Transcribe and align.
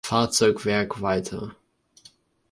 Fahrzeugwerk" 0.03 0.99
weiter. 1.01 1.55